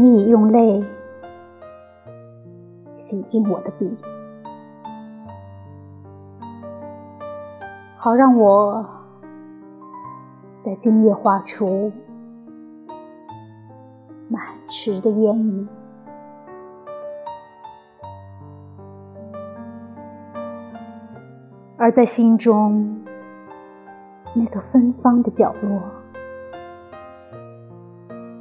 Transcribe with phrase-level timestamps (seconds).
[0.00, 0.82] 你已用泪
[3.04, 3.94] 洗净我的笔，
[7.98, 8.82] 好让我
[10.64, 11.92] 在今夜画出
[14.30, 15.66] 满池的烟雨。
[21.76, 23.02] 而在心中
[24.32, 25.82] 那个芬芳的角落，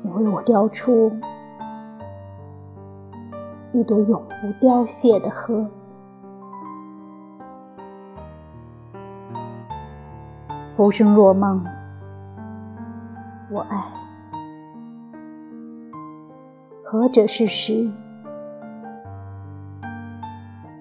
[0.04, 1.12] 你为我雕出
[3.72, 5.66] 一朵永不凋谢的荷。
[10.76, 11.64] 浮生若梦，
[13.52, 13.84] 我爱，
[16.84, 17.92] 何者是实？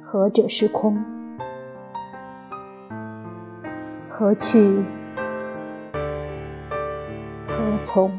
[0.02, 1.04] 何者是空？
[4.08, 4.82] 何去
[7.48, 7.54] 何
[7.86, 8.10] 从？